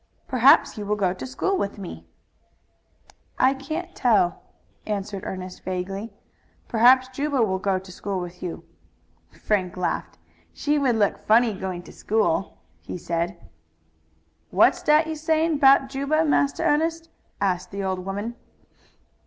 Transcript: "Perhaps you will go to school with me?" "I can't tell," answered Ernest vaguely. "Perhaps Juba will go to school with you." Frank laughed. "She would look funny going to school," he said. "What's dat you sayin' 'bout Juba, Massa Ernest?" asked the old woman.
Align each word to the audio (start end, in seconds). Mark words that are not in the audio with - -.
"Perhaps 0.27 0.79
you 0.79 0.85
will 0.87 0.95
go 0.95 1.13
to 1.13 1.27
school 1.27 1.55
with 1.55 1.77
me?" 1.77 2.07
"I 3.37 3.53
can't 3.53 3.95
tell," 3.95 4.41
answered 4.87 5.23
Ernest 5.23 5.61
vaguely. 5.63 6.11
"Perhaps 6.67 7.09
Juba 7.09 7.43
will 7.43 7.59
go 7.59 7.77
to 7.77 7.91
school 7.91 8.19
with 8.19 8.41
you." 8.41 8.63
Frank 9.29 9.77
laughed. 9.77 10.17
"She 10.53 10.79
would 10.79 10.95
look 10.95 11.19
funny 11.19 11.53
going 11.53 11.83
to 11.83 11.91
school," 11.93 12.57
he 12.81 12.97
said. 12.97 13.47
"What's 14.49 14.81
dat 14.81 15.05
you 15.05 15.15
sayin' 15.15 15.59
'bout 15.59 15.89
Juba, 15.89 16.25
Massa 16.25 16.63
Ernest?" 16.63 17.11
asked 17.39 17.69
the 17.69 17.83
old 17.83 18.03
woman. 18.03 18.33